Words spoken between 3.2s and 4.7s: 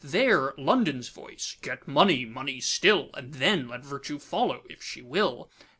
then let Virtue follow